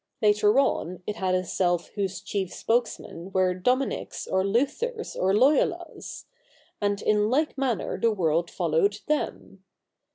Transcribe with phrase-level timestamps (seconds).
[0.19, 6.25] Later on, it had a Self whose chief spokesmen were Dominies or Luthers or Loyolas;
[6.81, 9.63] and in like manner the world followed them.